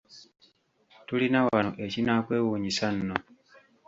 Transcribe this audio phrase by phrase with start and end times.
[1.07, 3.17] Tulina wano ekinaakwewuunyisa nno.